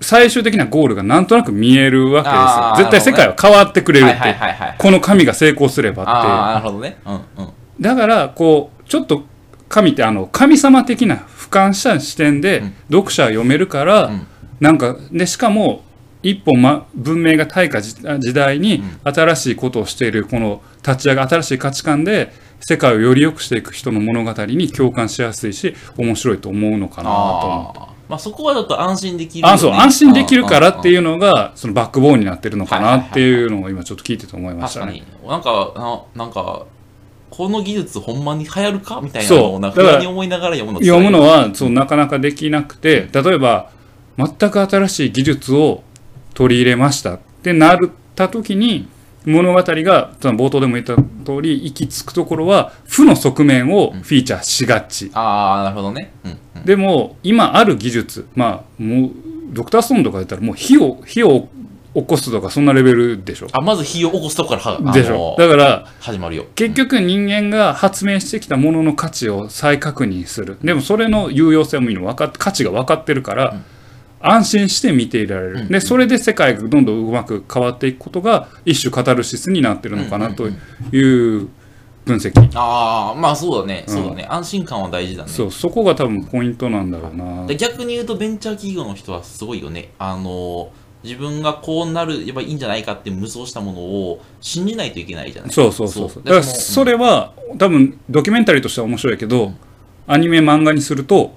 [0.00, 2.88] 最終的なゴールがなんとなく見えるわけですよ。
[2.88, 4.36] 絶対世界は変わってくれるって。
[4.78, 6.14] この神が成功すればってい
[7.42, 7.48] う。
[7.80, 9.22] だからこうちょっと
[9.68, 14.26] 神ってあの神様的な俯瞰した視点でうん読者は読めるから、うん
[14.60, 15.82] なんかでしかも
[16.22, 27.90] 一歩、ま、文明が退化時時代に新しいことをしているこの立ち上が新しい価値観で世界をより良くしていく人の物語に共感しやすいし面白いと思うのかなと思って。
[28.10, 29.54] まあそこはちょっと安心できるよね。
[29.54, 34.58] あそう安心できるからってういうのがそのバックボーンになってるのかなっていうのを今ちょっと聞いてて思いん。
[34.58, 34.86] ましたね。
[34.86, 35.28] 確かに。
[35.30, 35.72] なんか、
[36.16, 36.66] ななんか、
[37.30, 39.00] この技術ほんまに流行るか？
[39.00, 43.70] みたいなのそうをな不安に思いながら読むの読むのは、はそうなかなかできなくて例えば
[44.18, 45.82] 全く新しい技術を
[46.34, 47.78] 取り入れましたってなっ
[48.14, 48.88] た時に
[49.24, 56.12] 物語が冒頭でも言った通り行き着くところは負の側面をフィーチャーしがち、ああ、なるほどね。
[56.24, 56.30] うん。
[56.30, 59.10] うんでも今ある技術まあもう
[59.52, 61.48] ドクターストーンとかやったらもう火を火を
[61.92, 66.46] 起こすとかそんなレベルでしょあ、まず火を起こすとこからは、あでしょのだから始まるよ。
[66.54, 73.56] 結局人間が発明してきたものの価値を再確認するでもそれの有用性もいいの分かっ価値が分かってるから、
[74.20, 80.48] 安心して見ていられる、でそれで世界がどんどんうまく変わっていくことが一種カタルシスになってるのかなと
[80.92, 81.48] いう
[82.04, 83.84] 分析、ああ、まあそうだね。
[83.86, 84.26] そうだね。
[84.28, 85.28] 安心感は大事だね。
[85.28, 89.90] そうそこが多分ポイントなんだろうなで逆に言うとベンチャー企業の人はすごいよね。
[89.98, 90.70] あの、
[91.02, 95.50] 自分がこうなるればいいんじゃないかって無双したものを信じないといけないじゃない。
[95.50, 96.22] そうそうそうそう。
[96.22, 99.52] だからそれ、れは多分ドキュメンタリーとしては面白いけど、
[100.06, 101.32] アニメ漫画にすると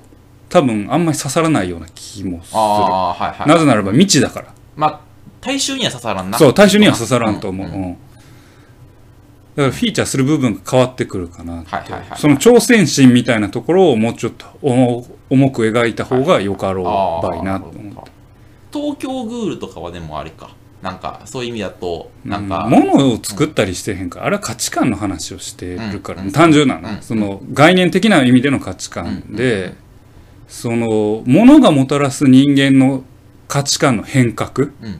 [0.50, 2.60] 多分あんまり刺さらないような気もする。
[2.60, 3.48] はいはい。
[3.48, 4.54] なぜならば未知だから。
[4.76, 5.02] まあ、
[5.40, 6.38] 大衆には刺さらんな。
[6.38, 7.72] そう大衆には刺さらんと思う、ん。
[7.72, 7.98] うん。
[9.56, 12.20] だからフィーチャーする部分が変わってくるかなはいはいはいはい。
[12.20, 16.82] その挑戦心みたいなところをもうちょっと重重く描いた方がよかろ
[17.24, 17.93] うばいなと思。
[18.74, 20.50] 東京グールとかはでもあれか。
[20.84, 27.02] なんかそういう意味だとなんか、うん物を作ったりしてへんから、あれは価値観の話をしてるから、うん単純なの、うん。
[27.02, 29.76] その概念的な意味での価値観で、
[30.50, 33.04] その物がもたらす人間の
[33.48, 35.00] 価値観の変革、うん。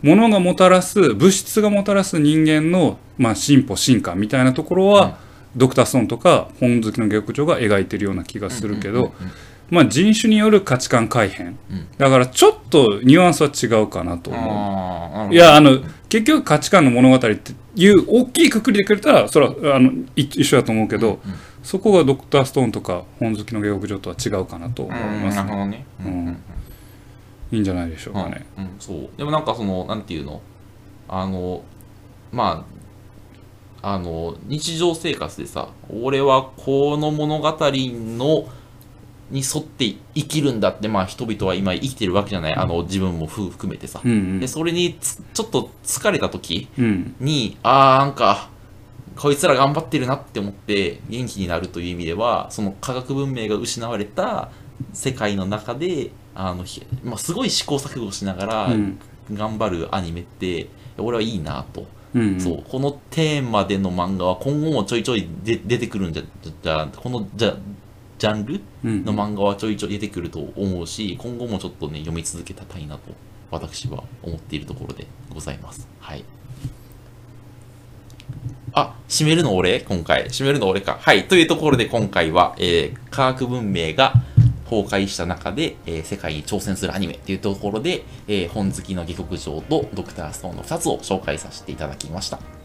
[0.00, 5.18] 物がもたらす物質がもたらす人間の、まあ、進歩進化みたいなところは、
[5.56, 9.32] ドクターストーンとか本好きの下克上が描いてるような気がするけど、うんうんうん
[9.70, 11.88] まあ、人種による価値観改変、うん。
[11.98, 15.34] だからちょっとニュアンスは違うかなと思う。
[15.34, 21.20] いや、あの、結局価値観の物語っていう大きいくくりでくれたら、それはあのい一緒だと思うけど、
[21.62, 25.44] そこがドクターストーンとか本好きの下克上とは違うかなと思いうんますね。
[25.44, 25.86] なるほどね。
[26.00, 26.06] うん。
[26.06, 26.42] うん
[27.50, 28.44] いいんじゃないでしょうかね。
[28.58, 29.08] うん、そう。
[29.16, 30.42] でもなんかそのなんていうの？
[31.08, 31.62] あの
[32.30, 32.66] ま
[33.80, 38.48] ああの日常生活でさ俺はこの物語の
[39.30, 44.40] に沿って生きるんだってまあ人々は今生きてるわけじゃないあの自分もふ含めてさ、うんうん。
[44.40, 47.14] でそれにつちょっと疲れた時うん。
[47.20, 48.50] にああなんか
[49.16, 54.50] こいつら頑張ってるなって思って元気になるという意味ではその科学文明が失われた
[54.92, 58.98] 世界の中であの、ひまあ、すごい試行錯誤しながらうん。
[59.32, 62.40] 頑張るアニメって俺はいいなと、うん。
[62.40, 62.62] そう。
[62.66, 67.54] このテーマでの漫画は今後もちょいちょいで出てくるんじゃじゃじゃこのじゃ
[68.18, 73.00] ジャンルうんの漫画はちょいちょい出てくると思うし今後もちょっとね読み続けたいなと
[73.50, 76.24] 私は思っているところでございますはい
[78.74, 79.80] あ、締めるの俺？
[79.80, 80.26] 今回。
[80.26, 80.98] 締めるの俺か。
[81.00, 81.26] はい。
[81.26, 84.12] というところで今回は、えー科学文明が
[84.68, 92.57] 崩壊した中で、えー世界に挑戦するアニメというところで、えー本好きの下克上とドクターストーンの2つを紹介させていただきました。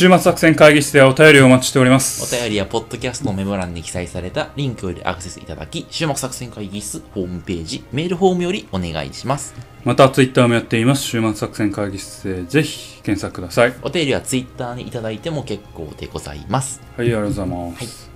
[0.00, 2.34] 週末作戦会議室ではお便りをお待ちしておりまおす。
[2.34, 9.54] 便りやポッドキャストのメモ欄に記載されたリンクよりアクセスいただき、週末作戦会議室ホームページ、メールフォームよりお願いします。
[9.84, 11.02] またツイッターもやっています。
[11.02, 13.74] 週末作戦会議室でぜひ検索ください。
[13.82, 16.80] お便りはツイッターにいただいても結構でございます。
[16.96, 18.10] はい、ありがとうございます。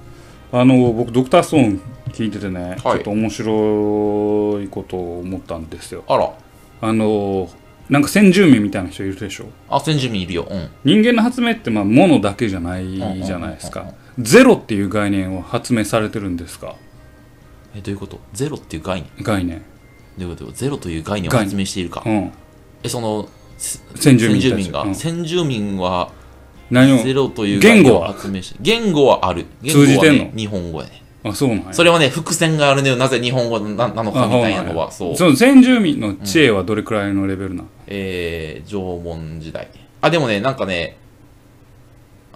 [0.52, 1.80] あの、僕、ドクターストーン
[2.12, 6.02] 聞いててね、ちょっと面白いことを思ったんですよ。
[6.08, 6.32] あら、
[6.80, 7.50] あの、
[7.88, 9.46] なんか先住民みたいな人いるでしょ？
[9.68, 10.48] あ、先住民いるよ。
[10.50, 10.68] うん。
[10.84, 13.92] 人間の発明ってまあ物だけじゃないじゃないですか。
[14.18, 16.76] ゼロっていう概念を発明されてるんですか？
[17.74, 18.20] え、どういうこと？
[18.32, 19.24] ゼロっていう概念？
[19.24, 19.62] 概念。
[20.16, 20.52] どういうこと？
[20.52, 22.02] ゼロという概念を発明しているか。
[22.06, 22.32] うん。
[22.82, 24.50] え、その、せ先住民たち。
[24.50, 24.94] 先住民が、うん。
[24.94, 26.10] 先住民は
[26.70, 27.02] 何を？
[27.02, 28.14] ゼロという言語は？
[28.14, 29.44] 発明して、言語はある。
[29.62, 30.30] 通じてんの？
[30.34, 31.02] 日本語やね。
[31.24, 32.96] あそうなんやそれはね、伏線があるのよ。
[32.96, 35.16] なぜ日本語ななのかみたいなのは、そう。
[35.16, 39.68] その先住民の知恵はどれくらいのレベルな、えー、縄文時代。
[40.02, 40.98] あ、でもね、なんかね、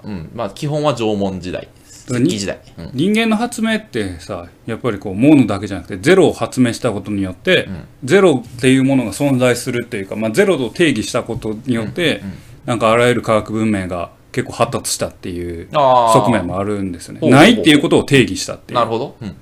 [0.02, 1.68] うん、まあ、基本は縄文時代。
[2.10, 2.58] 石器時代。
[2.78, 2.90] うん。
[2.94, 17.28] 人間の発明ってさやっぱりこう物だけじゃなくてゼロを発明したことによって、んゼロっていうものが存在するっていうか、まあ、ゼロと定義したことによって、うんうんなんかあらゆる科学文明が結構発達したっていう側面もあるんですよね。
[17.28, 18.78] ないっていうことを定義したっていう。
[18.78, 19.16] なるほど。
[19.20, 19.36] うん、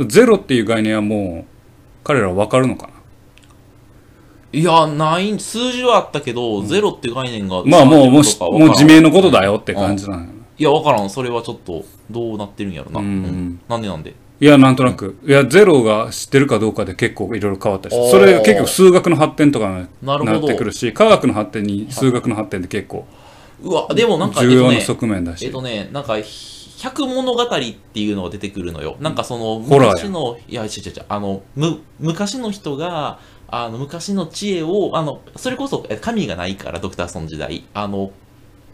[0.00, 0.08] うん。
[0.08, 1.52] ゼロっていう概念はもう
[2.02, 2.90] 彼らは分かるのか
[4.52, 7.58] いや、ない、数字はあったけど、ゼロって概念が。
[7.58, 10.28] なまあもうもう30しもう自明のことだよって感じなのよ。
[10.58, 11.08] いや、わからん。
[11.08, 12.98] それはちょっと、どうなってるんやろな。
[12.98, 14.14] うんなんでなんで？
[14.40, 15.16] いやなんとなく。
[15.24, 23.06] いやゼロが知ってるかどうかで結構いろいろ変わったりしそれ結局数学の発展とかになってくるし科学の発展に数学の発展って結構
[23.62, 25.46] うわ、でもなんか、重要な側面だし。
[25.46, 26.16] えっとね、なんか、
[26.78, 28.96] 百物語っていうのが出てくるのよ。
[29.00, 38.10] なんかその、昔の、いや、違う違う違う、あの、む、昔の人が、あの、昔の知恵を、あの、それこそ、え神がないから、ドクターソン時代、あの、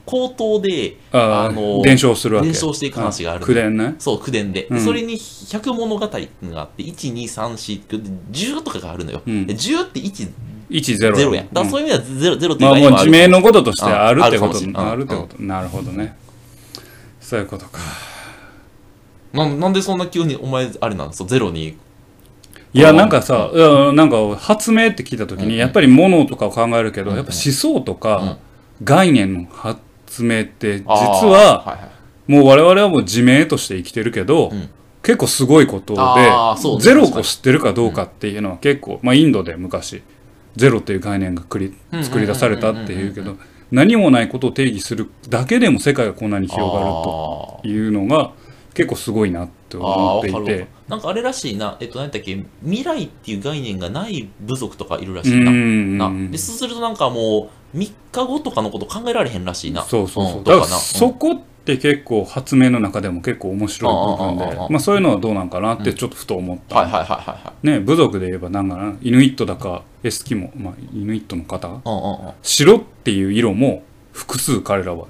[0.06, 2.48] 口頭で、ああのー伝承するわけ。
[2.48, 3.94] 伝承していく話があるあ口伝ね。
[3.98, 4.62] そう、口伝で。
[4.62, 4.80] でうん。
[4.80, 5.16] それに
[5.50, 9.22] 百物語っていうのがあって、1、2、3、4、10とかがあるのよ。
[9.24, 9.46] うん。
[9.46, 10.30] で10って1、
[10.70, 11.42] 1ゼロや。
[11.42, 11.48] ん。
[11.52, 14.76] だそういう意味ではゼロ、ゼロっていうまあもう概念はある自明のこととしてあるってことうん。
[14.78, 16.16] あるってことなるほどね。
[17.20, 17.80] そういうことか。
[19.32, 21.76] ななんでそんな急にお前あれなんそうゼロに。
[22.72, 23.96] いやなんかさ、うん。
[23.96, 28.38] なんか発明って聞いた時にやっぱり物とかを考えるけど、やっぱ思想とか
[28.82, 31.90] 概念の発明って実は
[32.26, 34.70] もう我々はもう自明として生きてるけど、ん。
[35.02, 40.02] 結構すごいことでゼロを知ってるかどうかっていうのは結構、まあインドで昔
[40.56, 41.76] ゼロっていう概念が作り
[42.26, 43.36] 出されたっていうけど
[43.70, 48.32] 何もないことを定義するだけでも世界がこんなに広がるというのが
[48.74, 50.66] 結構すごいなってあ思っていて。
[50.88, 55.50] なんかあれらしいな、えっと、何だっけ、未来っていう概念がない部族とかいるらうしいな。
[55.52, 59.82] んなでそうするとなんかもう、3日後とかのこと考えられへんらしいな。
[59.82, 60.40] そうそうそう。
[60.40, 60.66] んだから。
[60.66, 66.76] そこって結構発明の中でも結構面白い部分でああああああ、まあそういうのはどうなんかなってちょっとふと思った。
[66.76, 67.66] はいはいはいはいはい。
[67.66, 71.68] ね、部族で言えばなんかな、イヌイットだかエスキモ、まあイヌイットの方。
[72.42, 73.82] 白っていう色も
[74.12, 75.06] 複数彼らは。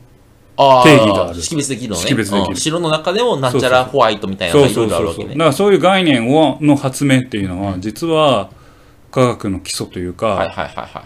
[0.85, 2.03] 定義がある識別できるのね。
[2.03, 5.23] 識別できるうん白の中でもなんちゃらホワイトみたいなそがいろいうろあそそうそう。
[5.23, 5.29] るわけね。
[5.31, 8.51] だからそういう概念をの発明っていうのは、うん実は
[9.11, 10.53] 科学の基礎というか、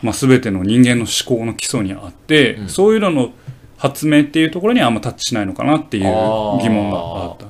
[0.02, 3.30] 全ての人間の思考の基礎にあって、うんそういうのの
[3.76, 7.46] 発明っていうところにはあんまタッチしないのかなっていう疑問があった。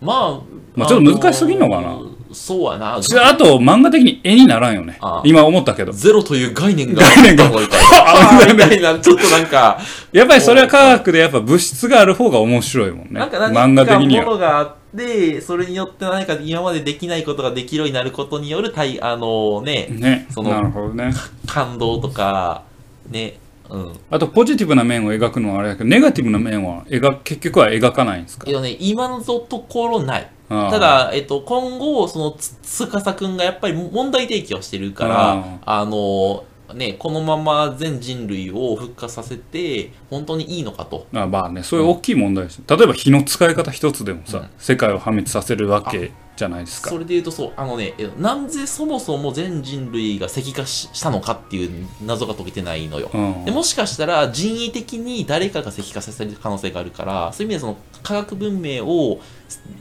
[0.00, 0.40] まあ、
[0.74, 1.90] まあちょっと難しすぎんのかな。
[1.90, 3.00] あーそうやな。
[3.00, 4.98] ちあと漫画的に絵にならんよね。
[5.24, 5.92] 今思ったけど。
[5.92, 8.98] ゼロという概念が概念が。
[9.00, 9.78] ちょっとなんか、
[10.12, 13.20] やっぱりそれは科学でやっぱ物質がある方が面白いもんね。
[13.20, 14.24] なんか何漫画的には。
[14.24, 20.26] のがあって、それによって何か今までできないことができるようになることによる、対あのね、ね。
[20.30, 21.12] そのね。
[21.46, 22.62] 感動とか、
[23.08, 23.38] ね、
[23.70, 23.92] うん。
[24.10, 28.46] あとポジティブな面を描くのはあれだけどネガティブな面は描結局は描かないんですか？
[28.46, 30.30] けどね、今のところない。
[30.48, 36.44] ただ、えっと、今後、そのつ、つかさくんがやっぱり問題提起をしてるから、あの、
[36.74, 41.06] ね、このまま全人類を復活させて、本当にいいのかと。
[41.14, 46.90] あまあねそういう大きい問題です例えば火の使い方一つでもさ、うん世界を破滅させるわけじゃないですか。
[46.90, 53.10] それで言うとそう、あのね、えなんでそもそも全人類が石化ししたのかっていう謎が解けてないのよ。
[53.12, 53.44] うん。
[53.44, 59.20] でもしかしたら人為的に誰かが石化させる可能性があるから、そういう意味でその科学文明を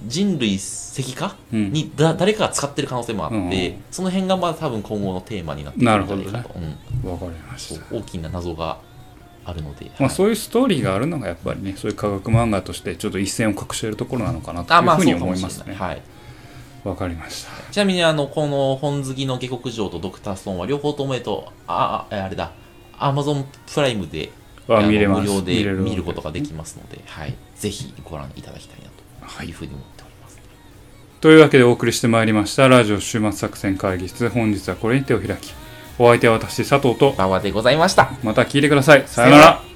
[0.07, 1.71] 人類石化うん。
[1.71, 7.11] にだ誰かが使ってる可能性もあって、うんその辺がまあ多分今後のテーマになってくるんじゃないかと、うん。
[7.11, 7.95] わかりました。
[7.95, 8.79] 大きな謎が
[9.45, 10.11] あるので、まあ、はい。
[10.11, 15.67] そういうストーリーがあるのがやっぱりねそういう科学漫画としてちょっと一線を画しているところなのかなとあまあいうふうに思いますね。
[15.67, 15.75] ない。
[15.75, 16.01] はい
[16.87, 17.71] わかりました。
[17.71, 22.51] ちなみにあのこの本好きの下克上とドクターストーンは両方ともえっとあああれだ。
[22.97, 24.31] アマゾンプライムで。
[24.67, 28.89] 無料で見ることができますので、はい、ぜひご覧いただきたいな
[29.37, 30.37] というふうに思っております。
[31.21, 32.67] というわけでお送りしてまいりました。
[32.67, 34.27] ラジオ週末作戦会議室。
[34.27, 35.53] 本日はこれに手を開き。
[35.97, 37.11] お相手は私佐藤と。
[37.11, 38.11] 馬場でございました。
[38.23, 39.07] また聞いてください。
[39.07, 39.66] さようなさようなら